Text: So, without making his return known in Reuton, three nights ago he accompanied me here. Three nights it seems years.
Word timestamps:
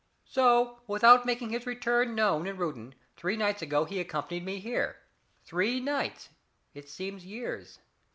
So, 0.25 0.79
without 0.87 1.27
making 1.27 1.51
his 1.51 1.67
return 1.67 2.15
known 2.15 2.47
in 2.47 2.57
Reuton, 2.57 2.95
three 3.15 3.37
nights 3.37 3.61
ago 3.61 3.85
he 3.85 3.99
accompanied 3.99 4.43
me 4.43 4.57
here. 4.59 4.97
Three 5.45 5.79
nights 5.79 6.29
it 6.73 6.89
seems 6.89 7.23
years. 7.23 7.77